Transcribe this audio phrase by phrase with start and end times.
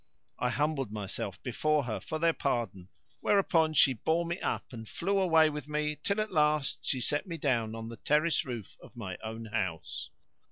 [0.39, 5.19] I humbled myself before her for their pardon, whereupon she bore me up and flew
[5.19, 8.97] away with me till at last she set me down on the terrace roof of
[8.97, 10.09] my own house.